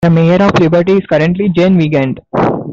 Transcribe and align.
The 0.03 0.09
mayor 0.09 0.41
of 0.41 0.59
Liberty 0.59 0.93
is 0.93 1.05
currently 1.05 1.49
Jane 1.49 1.77
Weigand. 1.79 2.17